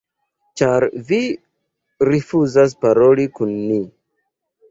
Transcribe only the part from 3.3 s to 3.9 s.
kun ni